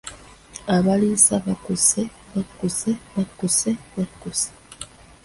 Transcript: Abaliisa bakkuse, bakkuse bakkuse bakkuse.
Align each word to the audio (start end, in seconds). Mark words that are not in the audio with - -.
Abaliisa 0.77 1.33
bakkuse, 1.45 2.01
bakkuse 2.33 2.91
bakkuse 3.13 3.69
bakkuse. 3.95 4.49